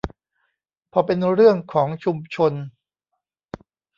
[0.91, 2.53] พอเป็นเรื่องของชุมชน